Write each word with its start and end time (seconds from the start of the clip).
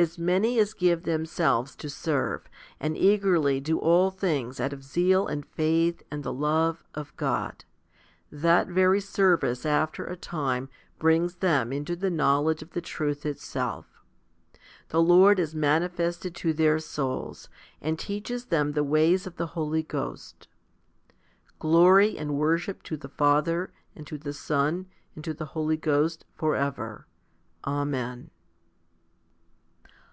As 0.00 0.16
many 0.16 0.58
as 0.58 0.72
give 0.72 1.02
themselves 1.02 1.76
to 1.76 1.90
serve, 1.90 2.48
and 2.80 2.96
eagerly 2.96 3.60
do 3.60 3.78
all 3.78 4.10
things 4.10 4.58
out 4.58 4.72
of 4.72 4.82
zeal 4.82 5.26
and 5.26 5.44
faith 5.44 6.02
and 6.10 6.24
the 6.24 6.32
love 6.32 6.82
of 6.94 7.14
God, 7.18 7.66
that 8.32 8.68
very 8.68 8.98
service 8.98 9.66
after 9.66 10.06
a 10.06 10.16
time 10.16 10.70
brings 10.98 11.34
them 11.34 11.70
into 11.70 11.94
the 11.96 12.08
knowledge 12.08 12.62
of 12.62 12.70
the 12.70 12.80
truth 12.80 13.26
itself. 13.26 14.02
The 14.88 15.02
Lord 15.02 15.38
is 15.38 15.54
mani 15.54 15.88
fested 15.90 16.32
to 16.36 16.54
their 16.54 16.78
souls, 16.78 17.50
and 17.82 17.98
teaches 17.98 18.46
them 18.46 18.72
the 18.72 18.82
ways 18.82 19.26
of 19.26 19.36
the 19.36 19.48
Holy 19.48 19.82
Ghost. 19.82 20.48
Glory 21.58 22.16
and 22.16 22.38
worship 22.38 22.82
to 22.84 22.96
the 22.96 23.10
Father, 23.10 23.70
and 23.94 24.06
to 24.06 24.16
the 24.16 24.32
Son, 24.32 24.86
and 25.14 25.22
to 25.26 25.34
the 25.34 25.46
Holy 25.52 25.76
Ghost, 25.76 26.24
for 26.36 26.56
ever. 26.56 27.06
Amen. 27.66 28.30